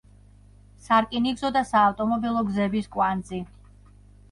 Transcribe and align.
სარკინიგზო 0.87 1.51
და 1.59 1.63
საავტომობილო 1.73 2.43
გზების 2.51 2.91
კვანძი. 2.99 3.45